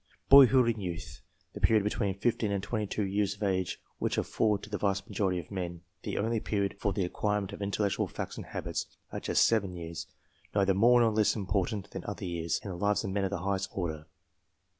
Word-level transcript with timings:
Boy 0.29 0.47
hood 0.47 0.65
and 0.65 0.81
youth 0.81 1.21
the 1.53 1.61
period 1.61 1.83
between 1.83 2.17
fifteen 2.17 2.51
and 2.51 2.63
twenty 2.63 2.87
two 2.87 3.03
years 3.05 3.35
of 3.35 3.43
age, 3.43 3.79
which 3.99 4.17
afford 4.17 4.63
to 4.63 4.69
the 4.71 4.79
vast 4.79 5.07
majority 5.07 5.37
of 5.37 5.51
men, 5.51 5.83
the 6.01 6.17
only 6.17 6.39
period 6.39 6.75
for 6.79 6.91
the 6.91 7.05
acquirement 7.05 7.53
of 7.53 7.61
intellectual 7.61 8.07
facts 8.07 8.33
40 8.33 8.45
COMPARISON 8.45 8.45
OF 8.45 8.47
THE 8.47 8.47
and 8.47 8.65
habits 8.65 8.97
are 9.11 9.19
just 9.31 9.45
seven 9.47 9.75
years 9.75 10.07
neither 10.55 10.73
more 10.73 11.01
nor 11.01 11.11
less 11.11 11.35
important 11.35 11.91
than 11.91 12.03
other 12.05 12.25
years 12.25 12.59
in 12.63 12.71
the 12.71 12.77
lives 12.77 13.03
of 13.03 13.11
men 13.11 13.25
of 13.25 13.29
the 13.29 13.41
highest 13.41 13.69
order. 13.73 14.07